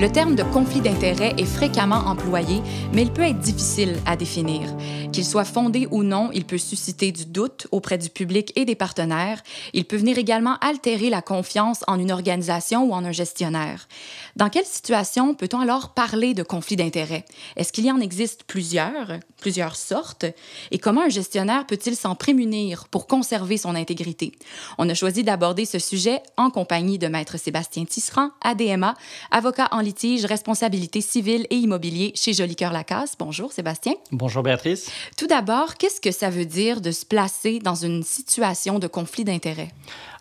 Le 0.00 0.10
terme 0.10 0.34
de 0.34 0.42
conflit 0.42 0.80
d'intérêts 0.80 1.34
est 1.36 1.44
fréquemment 1.44 2.06
employé, 2.06 2.62
mais 2.94 3.02
il 3.02 3.12
peut 3.12 3.20
être 3.20 3.38
difficile 3.38 3.98
à 4.06 4.16
définir. 4.16 4.74
Qu'il 5.12 5.26
soit 5.26 5.44
fondé 5.44 5.88
ou 5.90 6.04
non, 6.04 6.30
il 6.32 6.46
peut 6.46 6.56
susciter 6.56 7.12
du 7.12 7.26
doute 7.26 7.66
auprès 7.70 7.98
du 7.98 8.08
public 8.08 8.50
et 8.56 8.64
des 8.64 8.76
partenaires. 8.76 9.42
Il 9.74 9.84
peut 9.84 9.98
venir 9.98 10.16
également 10.16 10.56
altérer 10.62 11.10
la 11.10 11.20
confiance 11.20 11.84
en 11.86 11.98
une 11.98 12.12
organisation 12.12 12.84
ou 12.84 12.94
en 12.94 13.04
un 13.04 13.12
gestionnaire. 13.12 13.88
Dans 14.36 14.48
quelle 14.48 14.64
situation 14.64 15.34
peut-on 15.34 15.60
alors 15.60 15.92
parler 15.92 16.32
de 16.32 16.44
conflit 16.44 16.76
d'intérêts? 16.76 17.26
Est-ce 17.56 17.70
qu'il 17.70 17.84
y 17.84 17.92
en 17.92 18.00
existe 18.00 18.44
plusieurs, 18.44 19.18
plusieurs 19.38 19.76
sortes? 19.76 20.24
Et 20.70 20.78
comment 20.78 21.02
un 21.02 21.10
gestionnaire 21.10 21.66
peut-il 21.66 21.94
s'en 21.94 22.14
prémunir 22.14 22.88
pour 22.88 23.06
conserver 23.06 23.58
son 23.58 23.74
intégrité? 23.74 24.32
On 24.78 24.88
a 24.88 24.94
choisi 24.94 25.24
d'aborder 25.24 25.66
ce 25.66 25.78
sujet 25.78 26.22
en 26.38 26.48
compagnie 26.48 26.98
de 26.98 27.08
Maître 27.08 27.36
Sébastien 27.36 27.84
Tisserand, 27.84 28.30
ADMA, 28.40 28.94
avocat 29.30 29.68
en 29.72 29.89
litige, 29.90 30.24
responsabilité 30.24 31.00
civile 31.00 31.48
et 31.50 31.56
immobilier 31.56 32.12
chez 32.14 32.32
Joli 32.32 32.54
Cœur 32.54 32.72
Lacasse. 32.72 33.14
Bonjour 33.18 33.52
Sébastien. 33.52 33.94
Bonjour 34.12 34.44
Béatrice. 34.44 34.88
Tout 35.16 35.26
d'abord, 35.26 35.74
qu'est-ce 35.74 36.00
que 36.00 36.12
ça 36.12 36.30
veut 36.30 36.44
dire 36.44 36.80
de 36.80 36.92
se 36.92 37.04
placer 37.04 37.58
dans 37.58 37.74
une 37.74 38.04
situation 38.04 38.78
de 38.78 38.86
conflit 38.86 39.24
d'intérêts? 39.24 39.72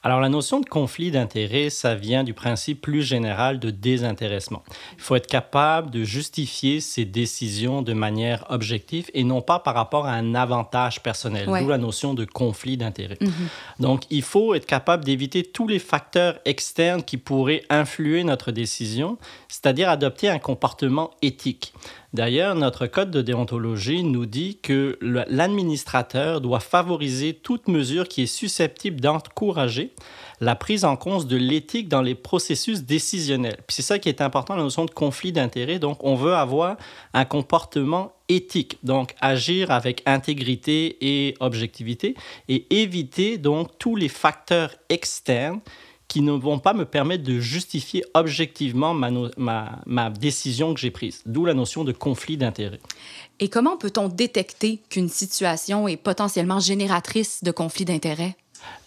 Alors, 0.04 0.22
la 0.22 0.30
notion 0.30 0.62
de 0.62 0.66
conflit 0.66 1.12
d'intérêt, 1.12 1.70
ça 1.70 1.96
vient 1.96 2.24
du 2.24 2.34
principe 2.34 2.82
plus 2.82 3.02
général 3.02 3.60
de 3.60 3.70
désintéressement. 3.70 4.64
Il 4.98 5.02
faut 5.02 5.16
être 5.16 5.28
capable 5.28 5.92
de 5.92 6.04
justifier 6.04 6.80
ses 6.80 7.06
décisions 7.06 7.82
de 7.82 7.94
manière 7.94 8.46
objective 8.50 9.10
et 9.14 9.24
non 9.24 9.42
pas 9.42 9.60
par 9.60 9.76
rapport 9.76 10.06
à 10.06 10.14
un 10.14 10.36
avantage 10.36 11.04
personnel, 11.04 11.46
d'où 11.48 11.68
la 11.68 11.78
notion 11.78 12.14
de 12.14 12.24
conflit 12.26 12.78
d'intérêt. 12.78 13.18
Mhm. 13.20 13.32
Donc, 13.80 14.04
il 14.10 14.22
faut 14.22 14.54
être 14.54 14.66
capable 14.66 15.04
d'éviter 15.04 15.44
tous 15.44 15.68
les 15.68 15.80
facteurs 15.80 16.40
externes 16.46 17.04
qui 17.04 17.18
pourraient 17.18 17.64
influer 17.70 18.24
notre 18.24 18.52
décision, 18.52 19.18
c'est-à-dire 19.48 19.90
adopter 19.90 20.30
un 20.30 20.40
comportement 20.40 21.12
éthique. 21.22 21.74
D'ailleurs, 22.12 22.56
notre 22.56 22.88
code 22.88 23.12
de 23.12 23.22
déontologie 23.22 24.04
nous 24.04 24.26
dit 24.26 24.58
que 24.64 24.98
l'administrateur 25.02 26.42
doit 26.42 26.60
favoriser 26.60 27.36
toute 27.36 27.68
mesure 27.68 28.08
qui 28.08 28.24
est 28.24 28.26
susceptible 28.26 29.00
d'encourager 29.00 29.94
la 30.42 30.56
prise 30.56 30.86
en 30.86 30.96
compte 30.96 31.28
de 31.28 31.38
l'éthique 31.38 31.88
dans 31.88 32.02
les 32.02 32.16
processus 32.16 32.84
décisionnels. 32.84 33.58
C'est 33.68 33.84
ça 33.84 34.00
qui 34.00 34.10
est 34.10 34.22
important, 34.22 34.56
la 34.56 34.64
notion 34.64 34.86
de 34.86 34.92
conflit 34.92 35.32
d'intérêt. 35.32 35.78
Donc, 35.78 36.04
on 36.04 36.16
veut 36.16 36.34
avoir 36.34 36.78
un 37.14 37.26
comportement 37.26 38.14
éthique, 38.28 38.80
donc 38.84 39.14
agir 39.22 39.70
avec 39.70 40.02
intégrité 40.08 40.98
et 41.02 41.36
objectivité 41.40 42.16
et 42.48 42.66
éviter 42.82 43.38
donc 43.38 43.78
tous 43.78 43.96
les 43.96 44.10
facteurs 44.10 44.72
externes 44.90 45.60
qui 46.10 46.22
ne 46.22 46.32
vont 46.32 46.60
pas 46.60 46.74
me 46.74 46.84
permettre 46.84 47.24
de 47.24 47.40
justifier 47.40 48.04
objectivement 48.16 48.94
ma, 48.94 49.10
ma, 49.86 50.10
décision 50.10 50.74
que 50.74 50.80
j'ai 50.80 50.92
prise, 50.92 51.22
d'où 51.26 51.46
la 51.46 51.54
notion 51.54 51.86
de 51.86 51.94
conflit 51.94 52.36
d'intérêt. 52.36 52.80
Et 53.40 53.48
comment 53.48 53.78
peut-on 53.78 54.10
détecter 54.10 54.82
qu'une 54.90 55.08
situation 55.08 55.88
est 55.88 55.98
potentiellement 55.98 56.60
génératrice 56.60 57.44
de 57.44 57.52
conflit 57.52 57.86
d'intérêt? 57.86 58.36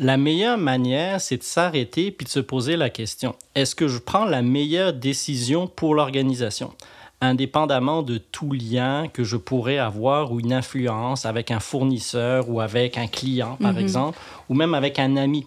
La 0.01 0.19
meilleure 0.19 0.59
manière, 0.59 1.21
c'est 1.21 1.39
de 1.39 1.43
s'arrêter 1.43 2.11
puis 2.11 2.27
de 2.27 2.31
se 2.31 2.41
poser 2.41 2.77
la 2.77 2.91
question, 2.91 3.35
est-ce 3.55 3.75
que 3.75 3.89
je 3.89 3.99
prends 3.99 4.27
la 4.27 4.43
meilleure 4.43 4.93
décision 4.93 5.67
pour 5.67 5.95
l'organisation? 5.95 6.75
indépendamment 7.23 8.03
de 8.03 8.19
tout 8.19 8.51
lien 8.53 9.07
que 9.07 9.23
je 9.23 9.37
pourrais 9.37 9.79
avoir 9.79 10.33
ou 10.33 10.41
une 10.41 10.53
influence 10.53 11.25
avec 11.25 11.53
un 11.53 11.61
fournisseur 11.61 12.49
ou 12.49 12.61
avec 12.61 12.99
un 12.99 13.07
client, 13.07 13.57
par 13.61 13.75
mm-hmm. 13.75 13.79
exemple, 13.79 14.19
ou 14.49 14.55
même 14.55 14.75
avec 14.75 14.99
un 14.99 15.17
ami. 15.17 15.47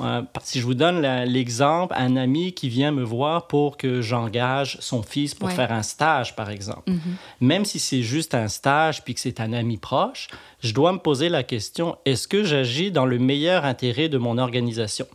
Euh, 0.00 0.22
si 0.42 0.60
je 0.60 0.64
vous 0.66 0.74
donne 0.74 1.00
l'exemple, 1.24 1.94
un 1.96 2.16
ami 2.16 2.52
qui 2.52 2.68
vient 2.68 2.90
me 2.90 3.02
voir 3.02 3.46
pour 3.46 3.76
que 3.76 4.02
j'engage 4.02 4.76
son 4.80 5.02
fils 5.02 5.34
pour 5.34 5.50
faire 5.50 5.72
un 5.72 5.82
stage, 5.82 6.36
par 6.36 6.50
exemple. 6.50 6.90
Mm-hmm. 6.90 6.98
Même 7.40 7.64
si 7.64 7.78
c'est 7.78 8.02
juste 8.02 8.34
un 8.34 8.48
stage 8.48 9.02
puis 9.02 9.14
que 9.14 9.20
c'est 9.20 9.40
un 9.40 9.52
ami 9.52 9.78
proche, 9.78 10.28
je 10.62 10.72
dois 10.72 10.92
me 10.92 10.98
poser 10.98 11.28
la 11.28 11.42
question, 11.42 11.96
est-ce 12.04 12.28
que 12.28 12.44
j'agis 12.44 12.90
dans 12.90 13.06
le 13.06 13.18
meilleur 13.18 13.64
intérêt 13.64 14.08
de 14.08 14.18
mon 14.18 14.38
organisation? 14.38 15.06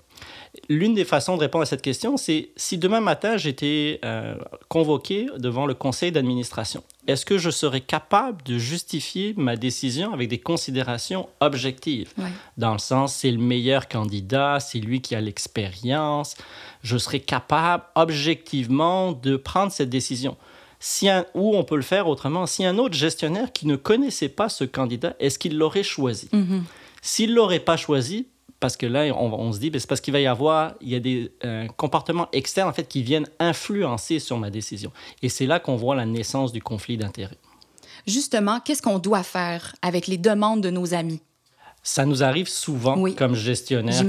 L'une 0.68 0.94
des 0.94 1.06
façons 1.06 1.36
de 1.36 1.42
répondre 1.42 1.64
à 1.64 1.66
cette 1.66 1.82
question, 1.82 2.18
c'est 2.18 2.50
si 2.58 2.78
demain 2.78 3.00
matin 3.00 3.38
j'étais 3.38 4.00
euh, 4.04 4.36
convoqué 4.68 5.28
devant 5.38 5.66
le 5.66 5.74
conseil 5.74 6.12
d'administration, 6.12 6.84
est-ce 7.08 7.26
que 7.26 7.38
je 7.38 7.50
serais 7.50 7.82
capable 7.82 8.44
de 8.44 8.58
justifier 8.58 9.34
ma 9.38 9.56
décision 9.56 10.14
avec 10.14 10.30
des 10.30 10.40
considérations 10.40 11.30
objectives? 11.40 12.14
Dans 12.58 12.74
le 12.74 12.80
sens, 12.80 13.16
c'est 13.16 13.32
le 13.32 13.40
meilleur 13.40 13.88
candidat, 13.88 14.60
c'est 14.60 14.80
lui 14.80 15.02
qui 15.02 15.16
a 15.16 15.22
l'expérience, 15.22 16.36
je 16.84 16.98
serais 16.98 17.20
capable 17.20 17.84
objectivement 17.96 19.14
de 19.14 19.38
prendre 19.38 19.72
cette 19.72 19.90
décision. 19.90 20.38
Si 20.80 21.10
un, 21.10 21.26
ou 21.36 21.56
on 21.56 21.64
peut 21.64 21.76
le 21.76 21.82
faire 21.84 22.08
autrement, 22.08 22.46
si 22.48 22.66
un 22.66 22.78
autre 22.78 22.96
gestionnaire 22.96 23.52
qui 23.54 23.68
ne 23.68 23.76
connaissait 23.76 24.30
pas 24.30 24.50
ce 24.50 24.64
candidat, 24.64 25.16
est-ce 25.20 25.38
qu'il 25.38 25.58
l'aurait 25.58 25.84
choisi? 25.84 26.28
Mm-hmm. 26.34 26.62
S'il 27.02 27.32
ne 27.32 27.36
l'aurait 27.36 27.60
pas 27.60 27.78
choisi, 27.78 28.28
parce 28.62 28.78
que 28.78 28.86
là, 28.86 29.06
on, 29.14 29.52
se 29.52 29.60
dit, 29.60 29.72
ben, 29.72 29.82
c'est 29.82 29.90
parce 29.90 30.00
qu'il 30.00 30.14
va 30.14 30.20
y 30.22 30.28
avoir, 30.28 30.76
il 30.82 30.90
y 30.90 30.96
a 30.96 31.00
des 31.00 31.34
euh, 31.44 31.68
comportements 31.76 32.30
externes, 32.32 32.70
en 32.70 32.74
fait, 32.74 32.88
qui 32.88 33.02
viennent 33.02 33.28
influencer 33.40 34.20
sur 34.20 34.38
ma 34.38 34.52
décision. 34.52 34.92
Et 35.24 35.30
c'est 35.30 35.48
là 35.48 35.60
qu'on 35.60 35.76
voit 35.76 35.96
la 35.96 36.06
naissance 36.06 36.54
du 36.54 36.62
conflit 36.62 36.96
d'intérêts. 36.96 37.40
Justement, 38.06 38.60
qu'est-ce 38.60 38.84
qu'on 38.84 39.00
doit 39.00 39.24
faire 39.24 39.76
avec 39.82 40.06
les 40.06 40.18
demandes 40.18 40.62
de 40.62 40.70
nos 40.70 40.94
amis? 40.94 41.22
Ça 41.84 42.06
nous 42.06 42.22
arrive 42.22 42.48
souvent 42.48 42.96
comme 43.18 43.34
gestionnaire 43.34 44.04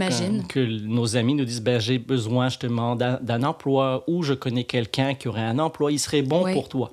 que, 0.47 0.61
nos 0.61 1.17
amis 1.17 1.35
nous 1.35 1.47
disent 1.47 1.63
ben, 1.63 1.81
J'ai 1.81 1.99
besoin 1.99 2.49
justement 2.49 2.97
d'un 2.97 3.43
emploi 3.43 4.05
ou 4.07 4.23
je 4.23 4.35
connais 4.35 4.65
quelqu'un 4.65 5.15
qui 5.15 5.29
aurait 5.29 5.41
un 5.41 5.59
emploi, 5.59 5.91
il 5.91 5.99
serait 5.99 6.21
bon 6.21 6.53
pour 6.53 6.69
toi. 6.69 6.93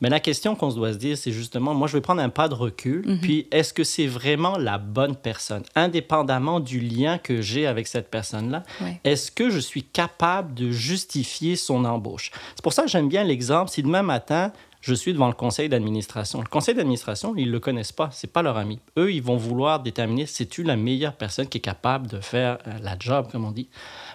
Mais 0.00 0.08
la 0.08 0.20
question 0.20 0.54
qu'on 0.54 0.70
se 0.70 0.76
doit 0.76 0.92
se 0.92 0.98
dire, 0.98 1.18
c'est 1.18 1.32
justement 1.32 1.74
moi, 1.74 1.88
je 1.88 1.94
vais 1.94 2.00
prendre 2.00 2.22
un 2.22 2.28
pas 2.28 2.48
de 2.48 2.54
recul, 2.54 3.04
mhm. 3.06 3.20
puis 3.20 3.48
est-ce 3.50 3.72
que 3.72 3.82
c'est 3.82 4.06
vraiment 4.06 4.56
la 4.56 4.78
bonne 4.78 5.16
personne? 5.16 5.64
Indépendamment 5.74 6.60
du 6.60 6.78
lien 6.78 7.18
que 7.18 7.42
j'ai 7.42 7.66
avec 7.66 7.88
cette 7.88 8.08
personne-là, 8.08 8.62
est-ce 9.02 9.32
que 9.32 9.50
je 9.50 9.58
suis 9.58 9.82
capable 9.82 10.54
de 10.54 10.70
justifier 10.70 11.56
son 11.56 11.84
embauche? 11.84 12.30
C'est 12.54 12.62
pour 12.62 12.72
ça 12.72 12.82
que 12.82 12.88
j'aime 12.88 13.08
bien 13.08 13.24
l'exemple 13.24 13.70
si 13.70 13.82
demain 13.82 14.02
matin, 14.02 14.52
je 14.80 14.94
suis 14.94 15.12
devant 15.12 15.26
le 15.26 15.34
conseil 15.34 15.68
d'administration. 15.68 16.40
Le 16.40 16.48
conseil 16.48 16.74
d'administration, 16.74 17.34
ils 17.36 17.46
ne 17.46 17.52
le 17.52 17.60
connaissent 17.60 17.92
pas, 17.92 18.10
c'est 18.12 18.32
pas 18.32 18.42
leur 18.42 18.56
ami. 18.56 18.78
Eux, 18.96 19.12
ils 19.12 19.22
vont 19.22 19.36
vouloir 19.36 19.80
déterminer 19.80 20.26
si 20.26 20.46
tu 20.46 20.62
la 20.62 20.76
meilleure 20.76 21.14
personne 21.14 21.48
qui 21.48 21.58
est 21.58 21.62
capable 21.62 22.06
de 22.06 22.20
faire 22.20 22.58
euh, 22.66 22.78
la 22.82 22.96
job, 22.98 23.28
comme 23.30 23.44
on 23.44 23.50
dit? 23.50 23.68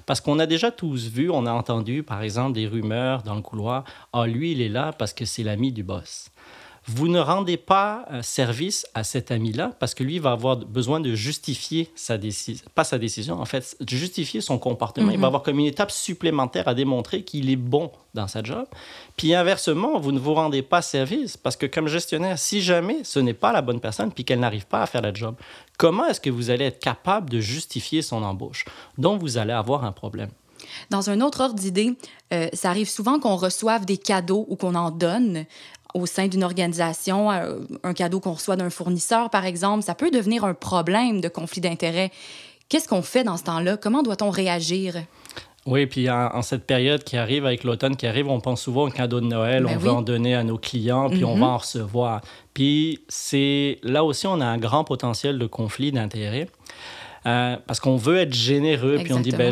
Parce 0.05 0.21
qu'on 0.21 0.39
a 0.39 0.45
déjà 0.45 0.71
tous 0.71 1.07
vu, 1.07 1.29
on 1.29 1.45
a 1.45 1.51
entendu, 1.51 2.03
par 2.03 2.21
exemple, 2.21 2.53
des 2.53 2.67
rumeurs 2.67 3.21
dans 3.23 3.35
le 3.35 3.41
couloir. 3.41 3.83
Ah, 4.13 4.25
lui, 4.25 4.53
il 4.53 4.61
est 4.61 4.69
là 4.69 4.91
parce 4.91 5.13
que 5.13 5.25
c'est 5.25 5.43
l'ami 5.43 5.71
du 5.71 5.83
boss 5.83 6.31
vous 6.88 7.07
ne 7.07 7.19
rendez 7.19 7.57
pas 7.57 8.06
euh, 8.12 8.22
service 8.22 8.85
à 8.94 9.03
cet 9.03 9.31
ami-là 9.31 9.72
parce 9.79 9.96
que 9.96 10.03
lui 10.03 10.19
va 10.19 10.31
avoir 10.31 10.57
besoin 10.57 11.00
de 11.00 11.16
justifier 11.16 11.91
sa 11.96 12.18
décision, 12.18 12.63
pas 12.75 12.84
sa 12.84 13.00
décision, 13.00 13.40
en 13.40 13.46
fait, 13.46 13.75
de 13.79 13.90
justifier 13.90 14.40
son 14.41 14.59
comportement. 14.59 15.09
Il 15.09 15.18
va 15.18 15.19
mhm. 15.19 15.23
avoir 15.25 15.44
comme 15.44 15.59
une 15.59 15.66
étape 15.66 15.91
supplémentaire 15.91 16.68
à 16.68 16.75
démontrer 16.75 17.23
qu'il 17.23 17.50
est 17.50 17.56
bon 17.56 17.91
dans 18.13 18.28
sa 18.28 18.44
job. 18.44 18.66
Puis 19.18 19.34
inversement, 19.34 20.00
vous 20.00 20.12
ne 20.12 20.19
vous 20.19 20.35
rendez 20.35 20.62
pas 20.62 20.81
service 20.84 21.38
parce 21.38 21.56
que 21.56 21.66
comme 21.66 21.88
gestionnaire, 21.88 22.38
si 22.38 22.62
jamais 22.62 23.03
ce 23.03 23.19
n'est 23.19 23.34
pas 23.34 23.52
la 23.52 23.62
bonne 23.62 23.79
personne 23.79 24.12
puis 24.12 24.23
qu'elle 24.23 24.40
n'arrive 24.40 24.67
pas 24.67 24.84
à 24.84 24.85
faire 24.85 25.02
la 25.02 25.13
job, 25.13 25.35
comment 25.78 26.06
est-ce 26.06 26.22
que 26.22 26.29
vous 26.29 26.52
allez 26.52 26.66
être 26.66 26.79
capable 26.79 27.29
de 27.31 27.40
justifier 27.40 28.03
son 28.03 28.22
embauche? 28.22 28.66
Donc, 28.97 29.22
vous 29.22 29.38
allez 29.38 29.53
avoir 29.53 29.85
un 29.85 29.91
problème? 29.91 30.29
Dans 30.90 31.09
un 31.09 31.22
autre 31.22 31.41
ordre 31.41 31.56
d'idée, 31.56 31.96
euh, 32.34 32.47
ça 32.53 32.69
arrive 32.69 32.90
souvent 32.90 33.19
qu'on 33.19 33.35
reçoive 33.35 33.85
des 33.85 33.97
cadeaux 33.97 34.46
ou 34.49 34.55
qu'on 34.55 34.76
en 34.76 34.91
donne 34.91 35.46
au 35.95 36.05
sein 36.05 36.27
d'une 36.27 36.43
organisation, 36.43 37.31
euh, 37.31 37.55
un 37.83 37.93
cadeau 37.93 38.19
qu'on 38.19 38.33
reçoit 38.33 38.57
d'un 38.57 38.69
fournisseur, 38.69 39.29
par 39.29 39.45
exemple, 39.45 39.83
ça 39.83 39.95
peut 39.95 40.11
devenir 40.11 40.43
un 40.43 40.53
problème 40.53 41.21
de 41.21 41.29
conflit 41.29 41.61
d'intérêts. 41.61 42.11
Qu'est-ce 42.67 42.87
qu'on 42.87 43.01
fait 43.01 43.23
dans 43.23 43.37
ce 43.37 43.43
temps-là? 43.43 43.77
Comment 43.77 44.03
doit-on 44.03 44.29
réagir? 44.29 44.95
Oui, 45.65 45.85
puis 45.87 46.09
en, 46.09 46.41
cette 46.41 46.67
période 46.67 47.03
qui 47.03 47.17
arrive, 47.17 47.45
avec 47.45 47.63
l'automne 47.63 47.95
qui 47.95 48.05
arrive, 48.05 48.27
on 48.27 48.39
pense 48.39 48.61
souvent 48.61 48.87
au 48.87 48.91
cadeau 48.91 49.19
de 49.19 49.25
Noël, 49.25 49.63
ben 49.63 49.71
on 49.73 49.77
veut 49.79 49.89
en 49.89 50.01
donner 50.01 50.35
à 50.35 50.43
nos 50.43 50.57
clients, 50.57 51.09
puis 51.09 51.23
on 51.23 51.35
va 51.35 51.45
mm-hmm. 51.45 51.49
en 51.49 51.57
recevoir. 51.57 52.21
Puis 52.53 52.99
c'est 53.07 53.79
là 53.81 54.03
aussi, 54.03 54.27
on 54.27 54.41
a 54.41 54.45
un 54.45 54.57
grand 54.57 54.83
potentiel 54.83 55.39
de 55.39 55.47
conflit 55.47 55.91
d'intérêts. 55.91 56.49
Euh, 57.25 57.57
parce 57.66 57.79
qu'on 57.79 57.95
veut 57.97 58.17
être 58.17 58.33
généreux, 58.35 58.99
puis 59.03 59.11
on 59.13 59.19
dit, 59.19 59.31
ben, 59.31 59.51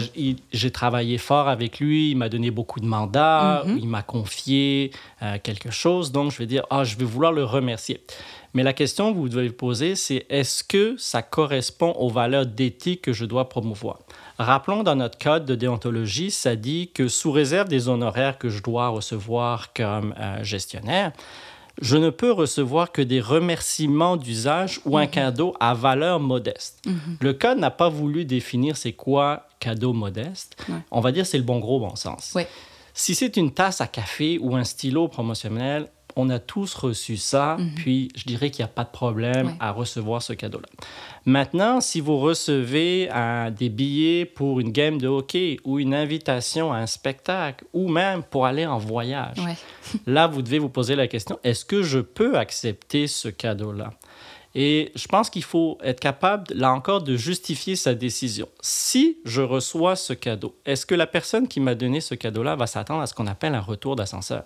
j'ai 0.52 0.72
travaillé 0.72 1.18
fort 1.18 1.48
avec 1.48 1.80
lui, 1.80 2.12
il 2.12 2.16
m'a 2.18 2.30
donné 2.30 2.52
beaucoup 2.52 2.80
de 2.80 2.86
mandats, 2.86 3.64
Mhm. 3.66 3.80
il 3.80 3.88
m'a 3.88 4.04
confié 4.04 4.92
euh, 5.24 5.38
quelque 5.42 5.72
chose, 5.72 6.12
donc 6.12 6.32
je 6.32 6.38
vais 6.38 6.46
dire, 6.46 6.64
ah, 6.70 6.84
je 6.84 6.96
vais 6.96 7.06
vouloir 7.06 7.32
le 7.32 7.44
remercier. 7.44 8.00
Mais 8.54 8.62
la 8.62 8.74
question 8.74 9.12
que 9.12 9.18
vous 9.18 9.30
devez 9.30 9.48
vous 9.48 9.54
poser, 9.56 9.96
c'est 9.96 10.28
est-ce 10.30 10.64
que 10.64 10.94
ça 11.00 11.24
correspond 11.24 11.94
aux 11.94 12.10
valeurs 12.10 12.46
d'éthique 12.46 13.02
que 13.02 13.12
je 13.14 13.26
dois 13.26 13.50
promouvoir? 13.50 13.98
Rappelons 14.38 14.84
dans 14.84 14.96
notre 14.96 15.18
code 15.18 15.46
de 15.46 15.56
déontologie, 15.56 16.30
ça 16.30 16.56
dit 16.56 16.92
que 16.94 17.08
sous 17.08 17.32
réserve 17.32 17.68
des 17.70 17.90
honoraires 17.90 18.38
que 18.38 18.50
je 18.50 18.62
dois 18.62 18.90
recevoir 18.90 19.74
comme 19.74 20.14
euh, 20.20 20.44
gestionnaire, 20.44 21.12
je 21.82 21.98
ne 21.98 22.10
peux 22.10 22.32
recevoir 22.32 22.92
que 22.92 23.02
des 23.02 23.20
remerciements 23.20 24.16
d'usage 24.16 24.80
ou 24.86 24.98
un 24.98 25.08
cadeau 25.08 25.56
à 25.60 25.74
valeur 25.74 26.20
modeste. 26.20 26.84
Le 27.20 27.34
code 27.34 27.58
n'a 27.58 27.72
pas 27.72 27.90
voulu 27.90 28.26
définir 28.26 28.78
c'est 28.78 28.94
quoi 28.94 29.48
cadeau 29.60 29.94
modeste. 29.94 30.56
Ouais. 30.70 30.76
On 30.92 31.02
va 31.02 31.12
dire 31.12 31.26
c'est 31.26 31.38
le 31.38 31.44
bon 31.44 31.60
gros 31.60 31.80
bon 31.80 31.96
sens. 31.96 32.34
Ouais. 32.36 32.48
Si 32.94 33.16
c'est 33.16 33.38
une 33.38 33.52
tasse 33.52 33.82
à 33.82 33.88
café 33.88 34.38
ou 34.40 34.56
un 34.56 34.64
stylo 34.64 35.08
promotionnel, 35.08 35.90
on 36.16 36.30
a 36.30 36.40
tous 36.40 36.74
reçu 36.76 37.18
ça, 37.18 37.58
puis 37.76 38.10
je 38.16 38.24
dirais 38.26 38.50
qu'il 38.52 38.64
n'y 38.64 38.70
a 38.70 38.74
pas 38.74 38.84
de 38.84 38.90
problème 38.92 39.48
Ouais. 39.48 39.54
à 39.60 39.72
recevoir 39.72 40.22
ce 40.22 40.34
cadeau-là. 40.34 40.68
Maintenant, 41.26 41.82
si 41.82 42.02
vous 42.02 42.18
recevez 42.20 43.10
des 43.58 43.70
billets 43.70 44.26
pour 44.26 44.60
une 44.60 44.72
game 44.72 45.00
de 45.00 45.08
hockey 45.08 45.58
ou 45.64 45.80
une 45.80 45.94
invitation 45.94 46.74
à 46.74 46.78
un 46.78 46.88
spectacle 46.88 47.66
ou 47.74 47.88
même 47.90 48.24
pour 48.24 48.46
aller 48.46 48.66
en 48.66 48.78
voyage, 48.78 49.38
Ouais. 49.40 49.56
là, 50.08 50.28
vous 50.28 50.42
devez 50.42 50.60
vous 50.60 50.70
poser 50.70 50.96
la 50.96 51.08
question, 51.08 51.40
est-ce 51.44 51.66
que 51.66 51.82
je 51.84 52.00
peux 52.00 52.38
accepter 52.38 53.08
ce 53.08 53.28
cadeau-là? 53.30 53.92
Et 54.56 54.92
je 54.94 55.08
pense 55.08 55.32
qu'il 55.32 55.44
faut 55.44 55.80
être 55.84 56.00
capable, 56.00 56.54
là 56.54 56.72
encore, 56.72 57.02
de 57.02 57.16
justifier 57.16 57.76
sa 57.76 57.96
décision. 57.96 58.48
Si 58.62 59.18
je 59.26 59.42
reçois 59.42 59.96
ce 59.96 60.14
cadeau, 60.14 60.56
est-ce 60.66 60.86
que 60.86 60.94
la 60.94 61.08
personne 61.08 61.48
qui 61.48 61.60
m'a 61.60 61.74
donné 61.74 62.02
ce 62.02 62.14
cadeau-là 62.14 62.56
va 62.56 62.68
s'attendre 62.68 63.02
à 63.02 63.08
ce 63.08 63.16
qu'on 63.16 63.26
appelle 63.26 63.56
un 63.56 63.62
retour 63.62 63.96
d'ascenseur? 63.96 64.44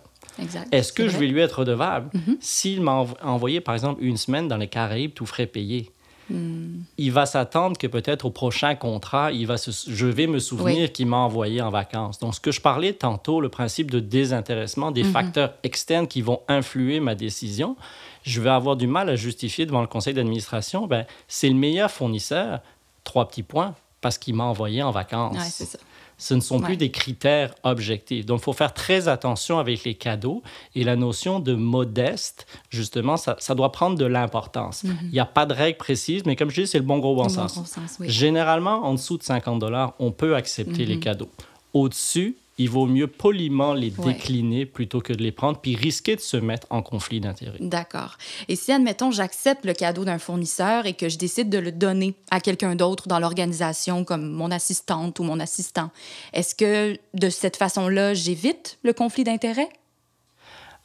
Est-ce 0.72 0.94
que 0.94 1.08
je 1.08 1.18
vais 1.18 1.28
lui 1.28 1.42
être 1.42 1.60
redevable? 1.60 2.10
Mhm. 2.14 2.38
s'il 2.40 2.82
m'a 2.82 2.92
env- 2.94 3.16
envoyé, 3.24 3.62
par 3.62 3.74
exemple, 3.76 4.04
une 4.04 4.18
semaine 4.18 4.48
dans 4.48 4.58
les 4.58 4.68
Caraïbes, 4.68 5.14
tout 5.14 5.26
frais 5.26 5.48
payé? 5.48 5.92
Hmm. 6.30 6.82
Il 6.98 7.14
va 7.14 7.26
s'attendre 7.26 7.78
que 7.78 7.88
peut-être 7.88 8.26
au 8.26 8.32
prochain 8.32 8.76
contrat, 8.76 9.32
il 9.32 9.48
va 9.48 9.56
se- 9.58 9.90
je 9.90 10.06
vais 10.06 10.28
me 10.28 10.40
souvenir 10.40 10.82
Oui. 10.84 10.90
qu'il 10.92 11.08
m'a 11.08 11.18
envoyé 11.18 11.62
en 11.62 11.70
vacances. 11.70 12.20
Donc, 12.20 12.36
ce 12.36 12.42
que 12.42 12.52
je 12.52 12.60
parlais 12.60 12.92
tantôt, 12.92 13.40
le 13.40 13.48
principe 13.48 13.92
de 13.92 14.00
désintéressement, 14.02 14.92
des 14.92 15.04
Mhm. 15.06 15.12
facteurs 15.14 15.54
externes 15.64 16.06
qui 16.08 16.22
vont 16.22 16.42
influer 16.50 17.00
ma 17.00 17.16
décision, 17.16 17.78
je 18.24 18.42
vais 18.42 18.50
avoir 18.50 18.76
du 18.76 18.88
mal 18.88 19.10
à 19.10 19.16
justifier 19.16 19.66
devant 19.66 19.80
le 19.80 19.88
conseil 19.88 20.14
d'administration, 20.14 20.86
ben, 20.86 21.06
c'est 21.30 21.48
le 21.48 21.56
meilleur 21.56 21.90
fournisseur, 21.90 22.60
trois 23.06 23.26
petits 23.30 23.44
points, 23.44 23.74
parce 24.02 24.18
qu'il 24.18 24.36
m'a 24.36 24.44
envoyé 24.44 24.84
en 24.84 24.92
vacances. 24.92 25.38
Ouais, 25.38 25.44
c'est 25.50 25.64
ça. 25.66 25.80
Ce 26.20 26.34
ne 26.34 26.40
sont 26.40 26.60
plus 26.60 26.78
des 26.78 26.90
critères 26.90 27.54
objectifs. 27.64 28.26
Donc, 28.26 28.40
il 28.40 28.44
faut 28.44 28.54
faire 28.54 28.74
très 28.74 29.08
attention 29.08 29.60
avec 29.60 29.84
les 29.84 29.94
cadeaux 29.94 30.42
et 30.74 30.84
la 30.84 30.96
notion 30.96 31.40
de 31.40 31.54
modeste, 31.54 32.48
justement, 32.70 33.18
ça, 33.18 33.36
ça 33.40 33.54
doit 33.54 33.72
prendre 33.72 33.96
de 33.98 34.06
l'importance. 34.06 34.84
Il 35.04 35.10
n'y 35.12 35.20
a 35.20 35.26
pas 35.26 35.46
de 35.46 35.54
règle 35.54 35.78
précise, 35.78 36.24
mais 36.26 36.36
comme 36.36 36.50
je 36.50 36.62
dis, 36.62 36.68
c'est 36.68 36.80
le 36.80 36.86
bon 36.86 36.98
gros 36.98 37.16
bon 37.16 37.30
sens. 37.30 37.56
bon 37.60 37.66
sens, 37.66 37.98
oui. 38.00 38.10
Généralement, 38.10 38.84
en 38.86 38.94
dessous 38.94 39.18
de 39.20 39.24
50 39.24 39.60
dollars, 39.60 39.94
on 40.00 40.12
peut 40.12 40.36
accepter 40.36 40.86
les 40.86 40.96
Mhm. 40.96 41.02
cadeaux. 41.02 41.30
Au-dessus, 41.74 42.38
il 42.58 42.70
vaut 42.70 42.86
mieux 42.88 43.08
poliment 43.08 43.74
les 43.74 43.92
Ouais. 43.98 44.14
décliner 44.14 44.66
plutôt 44.66 45.00
que 45.02 45.14
de 45.14 45.22
les 45.22 45.32
prendre, 45.32 45.60
puis 45.60 45.76
risquer 45.76 46.16
de 46.16 46.22
se 46.22 46.38
mettre 46.38 46.66
en 46.70 46.82
conflit 46.82 47.20
d'intérêts. 47.20 47.58
D'accord. 47.60 48.18
Et 48.48 48.56
si, 48.56 48.72
admettons, 48.72 49.12
j'accepte 49.12 49.66
le 49.66 49.74
cadeau 49.74 50.06
d'un 50.06 50.18
fournisseur 50.18 50.86
et 50.88 50.94
que 50.94 51.08
je 51.10 51.18
décide 51.18 51.50
de 51.50 51.58
le 51.60 51.72
donner 51.72 52.16
à 52.32 52.40
quelqu'un 52.40 52.76
d'autre 52.76 53.08
dans 53.08 53.20
l'organisation, 53.20 54.04
comme 54.04 54.30
mon 54.32 54.50
assistante 54.52 55.20
ou 55.20 55.24
mon 55.24 55.40
assistant, 55.40 55.92
est-ce 56.34 56.56
que 56.56 56.98
de 57.14 57.30
cette 57.30 57.58
façon-là, 57.58 58.14
j'évite 58.14 58.80
le 58.84 58.94
conflit 58.94 59.24
d'intérêts? 59.24 59.70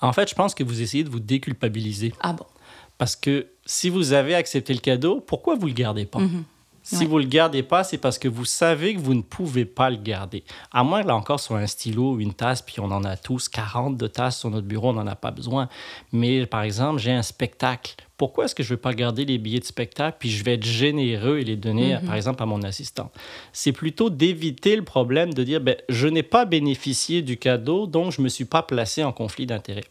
En 0.00 0.12
fait, 0.12 0.28
je 0.28 0.34
pense 0.34 0.54
que 0.54 0.64
vous 0.64 0.82
essayez 0.82 1.04
de 1.04 1.10
vous 1.10 1.20
déculpabiliser. 1.20 2.12
Ah 2.20 2.32
bon? 2.32 2.44
Parce 2.98 3.16
que 3.16 3.46
si 3.66 3.88
vous 3.88 4.12
avez 4.12 4.34
accepté 4.34 4.74
le 4.74 4.80
cadeau, 4.80 5.20
pourquoi 5.20 5.54
vous 5.54 5.62
ne 5.64 5.68
le 5.68 5.74
gardez 5.74 6.04
pas? 6.06 6.18
Mhm. 6.18 6.44
Si 6.84 6.96
Ouais. 6.96 7.04
vous 7.06 7.18
ne 7.18 7.22
le 7.22 7.28
gardez 7.28 7.62
pas, 7.62 7.84
c'est 7.84 7.98
parce 7.98 8.18
que 8.18 8.26
vous 8.28 8.44
savez 8.44 8.94
que 8.94 9.00
vous 9.00 9.14
ne 9.14 9.22
pouvez 9.22 9.64
pas 9.64 9.88
le 9.88 9.96
garder. 9.96 10.42
À 10.72 10.82
moins, 10.82 11.02
là 11.02 11.14
encore, 11.14 11.38
sur 11.38 11.54
un 11.54 11.66
stylo 11.66 12.14
ou 12.14 12.20
une 12.20 12.34
tasse, 12.34 12.60
puis 12.60 12.80
on 12.80 12.90
en 12.90 13.04
a 13.04 13.16
tous 13.16 13.48
40 13.48 13.96
de 13.96 14.06
tasses 14.08 14.40
sur 14.40 14.50
notre 14.50 14.66
bureau, 14.66 14.90
on 14.90 14.94
n'en 14.94 15.06
a 15.06 15.14
pas 15.14 15.30
besoin. 15.30 15.68
Mais 16.12 16.44
par 16.46 16.62
exemple, 16.62 16.98
j'ai 17.00 17.12
un 17.12 17.22
spectacle. 17.22 17.94
Pourquoi 18.16 18.44
est-ce 18.44 18.54
que 18.54 18.62
je 18.62 18.72
ne 18.72 18.76
vais 18.76 18.80
pas 18.80 18.94
garder 18.94 19.24
les 19.24 19.38
billets 19.38 19.60
de 19.60 19.64
spectacle, 19.64 20.16
puis 20.20 20.30
je 20.30 20.42
vais 20.44 20.54
être 20.54 20.64
généreux 20.64 21.38
et 21.38 21.44
les 21.44 21.56
donner, 21.56 21.94
Mhm. 21.96 22.06
par 22.06 22.14
exemple, 22.16 22.42
à 22.42 22.46
mon 22.46 22.62
assistant? 22.62 23.10
C'est 23.52 23.72
plutôt 23.72 24.10
d'éviter 24.10 24.74
le 24.76 24.82
problème 24.84 25.32
de 25.34 25.44
dire, 25.44 25.60
ben, 25.60 25.76
je 25.88 26.08
n'ai 26.08 26.22
pas 26.24 26.44
bénéficié 26.44 27.22
du 27.22 27.36
cadeau, 27.36 27.86
donc 27.86 28.12
je 28.12 28.20
ne 28.20 28.24
me 28.24 28.28
suis 28.28 28.44
pas 28.44 28.62
placé 28.62 29.02
en 29.04 29.12
conflit 29.12 29.46
d'intérêt. 29.46 29.84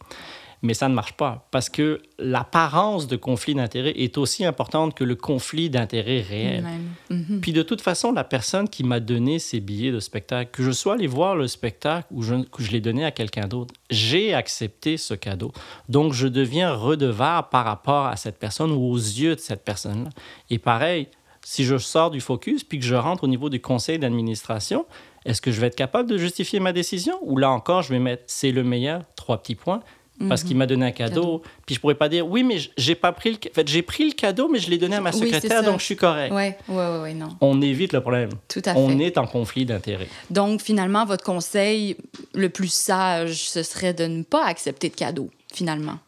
Mais 0.62 0.74
ça 0.74 0.88
ne 0.88 0.94
marche 0.94 1.14
pas 1.14 1.48
parce 1.50 1.68
que 1.68 2.00
l'apparence 2.18 3.08
de 3.08 3.16
conflit 3.16 3.54
d'intérêt 3.54 3.92
est 3.96 4.16
aussi 4.16 4.44
importante 4.44 4.94
que 4.94 5.02
le 5.02 5.16
conflit 5.16 5.70
d'intérêt 5.70 6.20
réel. 6.20 6.64
Mhm. 7.10 7.40
Puis 7.40 7.52
de 7.52 7.62
toute 7.62 7.80
façon, 7.80 8.12
la 8.12 8.22
personne 8.22 8.68
qui 8.68 8.84
m'a 8.84 9.00
donné 9.00 9.40
ces 9.40 9.58
billets 9.58 9.90
de 9.90 9.98
spectacle, 9.98 10.50
que 10.52 10.62
je 10.62 10.70
sois 10.70 10.94
allé 10.94 11.08
voir 11.08 11.34
le 11.34 11.48
spectacle 11.48 12.06
ou 12.12 12.22
je, 12.22 12.36
que 12.44 12.62
je 12.62 12.70
l'ai 12.70 12.80
donné 12.80 13.04
à 13.04 13.10
quelqu'un 13.10 13.48
d'autre, 13.48 13.74
j'ai 13.90 14.34
accepté 14.34 14.96
ce 14.96 15.14
cadeau. 15.14 15.52
Donc 15.88 16.12
je 16.12 16.28
deviens 16.28 16.72
redevable 16.72 17.48
par 17.50 17.64
rapport 17.64 18.06
à 18.06 18.16
cette 18.16 18.38
personne 18.38 18.70
ou 18.70 18.92
aux 18.92 18.96
yeux 18.96 19.34
de 19.34 19.40
cette 19.40 19.64
personne-là. 19.64 20.10
Et 20.48 20.58
pareil, 20.58 21.08
si 21.44 21.64
je 21.64 21.76
sors 21.76 22.12
du 22.12 22.20
focus 22.20 22.62
puis 22.62 22.78
que 22.78 22.84
je 22.84 22.94
rentre 22.94 23.24
au 23.24 23.28
niveau 23.28 23.50
du 23.50 23.60
conseil 23.60 23.98
d'administration, 23.98 24.86
est-ce 25.24 25.40
que 25.40 25.50
je 25.50 25.60
vais 25.60 25.68
être 25.68 25.76
capable 25.76 26.08
de 26.08 26.18
justifier 26.18 26.60
ma 26.60 26.72
décision? 26.72 27.18
Ou 27.22 27.36
là 27.36 27.50
encore, 27.50 27.82
je 27.82 27.90
vais 27.90 27.98
mettre 27.98 28.24
c'est 28.26 28.52
le 28.52 28.62
meilleur, 28.62 29.02
trois 29.16 29.38
petits 29.38 29.54
points 29.56 29.80
parce 30.28 30.42
qu'il 30.44 30.56
m'a 30.56 30.66
donné 30.66 30.86
un 30.86 30.90
cadeau. 30.90 31.02
Cadeau. 31.02 31.42
Puis 31.66 31.74
je 31.74 31.80
pourrais 31.80 31.94
pas 31.94 32.08
dire 32.08 32.26
oui, 32.26 32.42
mais 32.42 32.58
j'ai 32.76 32.94
pas 32.94 33.12
pris 33.12 33.30
le, 33.30 33.36
en 33.36 33.54
fait, 33.54 33.68
j'ai 33.68 33.82
pris 33.82 34.06
le 34.08 34.12
cadeau, 34.14 34.48
mais 34.48 34.58
je 34.58 34.70
l'ai 34.70 34.78
donné 34.78 34.96
à 34.96 35.00
ma 35.00 35.12
secrétaire, 35.12 35.62
donc 35.62 35.80
je 35.80 35.84
suis 35.84 35.96
correct. 35.96 36.32
Oui, 36.34 36.50
oui, 36.68 36.76
oui, 36.76 37.00
ouais, 37.02 37.14
non. 37.14 37.28
On 37.40 37.60
évite 37.60 37.92
le 37.92 38.00
problème. 38.00 38.30
Tout 38.48 38.62
à 38.66 38.74
On 38.76 38.88
fait. 38.96 39.04
est 39.04 39.18
en 39.18 39.26
conflit 39.26 39.64
d'intérêts. 39.64 40.08
Donc, 40.30 40.60
finalement, 40.60 41.04
votre 41.04 41.24
conseil 41.24 41.96
le 42.34 42.48
plus 42.48 42.72
sage, 42.72 43.48
ce 43.48 43.62
serait 43.62 43.94
de 43.94 44.04
ne 44.04 44.22
pas 44.22 44.44
accepter 44.46 44.88
de 44.88 44.94
cadeau, 44.94 45.30
finalement. 45.52 45.98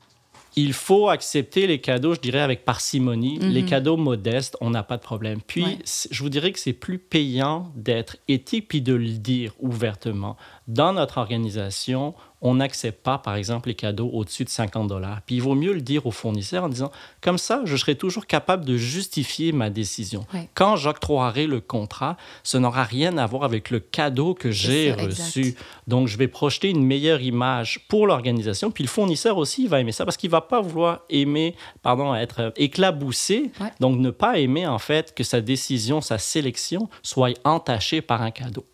Il 0.57 0.73
faut 0.73 1.09
accepter 1.09 1.67
les 1.67 1.81
cadeaux, 1.81 2.15
je 2.15 2.21
dirais, 2.21 2.39
avec 2.41 2.65
parcimonie. 2.65 3.41
Mhm. 3.41 3.49
Les 3.51 3.65
cadeaux 3.65 3.97
modestes, 3.97 4.57
on 4.61 4.71
n'a 4.71 4.85
pas 4.85 4.97
de 4.97 5.03
problème. 5.03 5.41
Puis, 5.45 5.65
Ouais. 5.65 5.79
je 6.13 6.23
vous 6.23 6.29
dirais 6.29 6.53
que 6.53 6.61
c'est 6.61 6.73
plus 6.73 6.99
payant 7.01 7.73
d'être 7.75 8.19
éthique 8.29 8.69
puis 8.69 8.81
de 8.81 8.95
le 8.95 9.09
dire 9.09 9.53
ouvertement. 9.59 10.37
Dans 10.69 10.93
notre 10.93 11.19
organisation, 11.19 12.15
on 12.45 12.57
n'accepte 12.57 13.03
pas, 13.03 13.17
par 13.17 13.37
exemple, 13.37 13.71
les 13.71 13.75
cadeaux 13.75 14.11
au-dessus 14.13 14.45
de 14.45 14.51
50 14.51 14.87
dollars. 14.87 15.23
Puis, 15.25 15.37
il 15.37 15.43
vaut 15.43 15.55
mieux 15.55 15.73
le 15.73 15.81
dire 15.81 16.07
au 16.07 16.11
fournisseur 16.11 16.65
en 16.65 16.69
disant, 16.69 16.93
comme 17.23 17.39
ça, 17.39 17.63
je 17.65 17.75
serai 17.75 17.95
toujours 17.95 18.27
capable 18.27 18.67
de 18.67 18.77
justifier 18.77 19.51
ma 19.53 19.71
décision. 19.71 20.27
Quand 20.53 20.77
j'octroierai 20.77 21.47
le 21.47 21.61
contrat, 21.61 22.19
ce 22.43 22.59
n'aura 22.59 22.85
rien 22.85 23.17
à 23.17 23.27
voir 23.27 23.45
avec 23.45 23.71
le 23.71 23.81
cadeau 23.81 24.35
que 24.35 24.51
j'ai 24.51 24.91
exact. 24.91 25.07
reçu. 25.07 25.57
Donc, 25.87 26.07
je 26.07 26.19
vais 26.19 26.29
projeter 26.29 26.69
une 26.69 26.85
meilleure 26.85 27.23
image 27.23 27.81
pour 27.89 28.07
l'organisation. 28.07 28.71
Puis 28.71 28.85
le 28.85 28.91
fournisseur 28.91 29.39
aussi, 29.39 29.63
il 29.63 29.71
va 29.71 29.81
aimer 29.81 29.93
ça 29.93 30.05
parce 30.05 30.19
qu'il 30.19 30.31
va 30.31 30.43
pas 30.43 30.61
vouloir 30.61 31.01
aimer, 31.09 31.57
pardon, 31.83 32.15
être 32.15 32.53
éclaboussé. 32.57 33.53
Ouais. 33.59 33.73
Donc, 33.81 33.99
ne 33.99 34.11
pas 34.11 34.39
aimer, 34.39 34.67
en 34.67 34.79
fait, 34.79 35.15
que 35.15 35.25
sa 35.25 35.41
décision, 35.41 36.03
sa 36.03 36.19
sélection 36.19 36.91
soit 37.03 37.33
entachée 37.45 38.03
par 38.03 38.21
un 38.21 38.31
cadeau. 38.31 38.67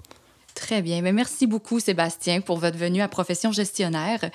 Très 0.54 0.82
bien. 0.82 1.00
Mais 1.02 1.12
merci 1.12 1.46
beaucoup, 1.46 1.80
Sébastien, 1.80 2.40
pour 2.40 2.58
votre 2.58 2.76
venue 2.76 3.02
à 3.02 3.08
Profession 3.08 3.52
gestionnaire. 3.52 4.30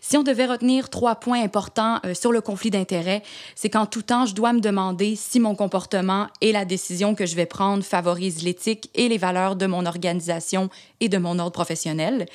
Si 0.00 0.16
on 0.16 0.22
devait 0.22 0.46
retenir 0.46 0.88
trois 0.88 1.16
points 1.16 1.42
importants 1.42 2.00
euh, 2.04 2.14
sur 2.14 2.32
le 2.32 2.40
conflit 2.40 2.70
d'intérêts, 2.70 3.22
c'est 3.54 3.70
qu'en 3.70 3.86
tout 3.86 4.02
temps, 4.02 4.26
je 4.26 4.34
dois 4.34 4.52
me 4.52 4.60
demander 4.60 5.16
si 5.16 5.40
mon 5.40 5.54
comportement 5.54 6.28
et 6.40 6.52
la 6.52 6.64
décision 6.64 7.14
que 7.14 7.26
je 7.26 7.36
vais 7.36 7.46
prendre 7.46 7.84
favorisent 7.84 8.42
l'éthique 8.42 8.90
et 8.94 9.08
les 9.08 9.18
valeurs 9.18 9.56
de 9.56 9.66
mon 9.66 9.86
organisation 9.86 10.70
et 11.00 11.08
de 11.08 11.18
mon 11.18 11.38
ordre 11.38 11.52
professionnel. 11.52 12.26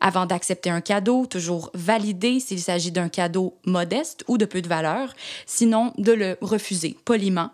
Avant 0.00 0.26
d'accepter 0.26 0.70
un 0.70 0.80
cadeau, 0.80 1.26
toujours 1.26 1.70
valider 1.74 2.40
s'il 2.40 2.60
s'agit 2.60 2.92
d'un 2.92 3.08
cadeau 3.08 3.54
modeste 3.66 4.24
ou 4.28 4.38
de 4.38 4.44
peu 4.44 4.62
de 4.62 4.68
valeur, 4.68 5.14
sinon 5.46 5.92
de 5.98 6.12
le 6.12 6.36
refuser 6.40 6.96
poliment. 7.04 7.50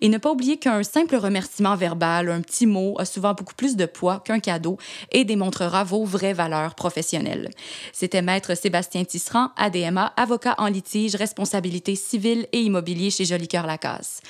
Et 0.00 0.08
ne 0.08 0.18
pas 0.18 0.30
oublier 0.30 0.58
qu'un 0.58 0.82
simple 0.82 1.16
remerciement 1.16 1.76
verbal, 1.76 2.30
un 2.30 2.40
petit 2.40 2.66
mot, 2.66 2.96
a 2.98 3.04
souvent 3.04 3.34
beaucoup 3.34 3.54
plus 3.54 3.76
de 3.76 3.86
poids 3.86 4.20
qu'un 4.24 4.40
cadeau 4.40 4.78
et 5.10 5.24
démontrera 5.24 5.84
vos 5.84 6.04
vraies 6.04 6.32
valeurs 6.32 6.74
professionnelles. 6.74 7.50
C'était 7.92 8.22
Maître 8.22 8.56
Sébastien 8.56 9.04
Tisserand, 9.04 9.50
ADMA, 9.56 10.12
avocat 10.16 10.54
en 10.58 10.66
litige, 10.66 11.14
responsabilité 11.14 11.94
civile 11.94 12.46
et 12.52 12.60
immobilier 12.60 13.10
chez 13.10 13.24
Joli 13.24 13.48
Cœur 13.48 13.66
Lacasse. 13.66 14.20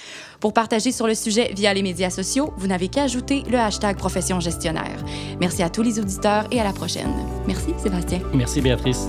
Pour 0.41 0.53
partager 0.53 0.93
sur 0.93 1.07
le 1.07 1.15
sujet 1.15 1.53
via 1.55 1.73
les 1.73 1.83
médias 1.83 2.11
sociaux, 2.11 2.53
vous 2.57 2.67
n'avez 2.67 2.89
qu'à 2.89 3.05
ajouter 3.05 3.43
le 3.49 3.59
hashtag 3.59 3.97
Profession 3.97 4.41
gestionnaire. 4.41 5.05
Merci 5.41 5.63
à 5.63 5.71
tous 5.71 5.83
les 5.83 5.99
auditeurs 5.99 6.47
et 6.51 6.61
à 6.61 6.65
la 6.65 6.73
prochaine. 6.73 7.13
Merci, 7.47 7.75
Sébastien. 7.83 8.21
Merci, 8.35 8.61
Béatrice. 8.61 9.09